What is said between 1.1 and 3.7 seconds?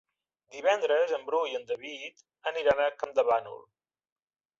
en Bru i en David aniran a Campdevànol.